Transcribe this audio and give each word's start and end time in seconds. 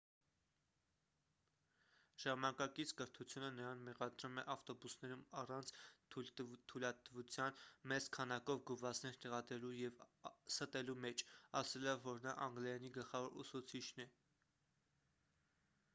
ժամանակակից 2.21 2.93
կրթությունը 3.01 3.49
նրան 3.57 3.81
մեղադրում 3.89 4.39
է 4.41 4.45
ավտոբուսներում 4.53 5.21
առանց 5.41 5.69
թույլատվության 6.15 7.61
մեծ 7.93 8.07
քանակով 8.19 8.63
գովազդներ 8.71 9.19
տեղադրելու 9.27 9.73
և 9.81 10.01
ստելու 10.33 10.99
մեջ 11.07 11.25
ասելով 11.61 12.05
որ 12.09 12.23
նա 12.29 12.35
անգլերենի 12.47 12.89
գլխավոր 12.97 13.37
ուսուցիչն 13.45 14.05
է 14.07 14.09